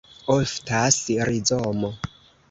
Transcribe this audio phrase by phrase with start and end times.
[0.35, 0.97] Oftas
[1.29, 1.91] rizomo.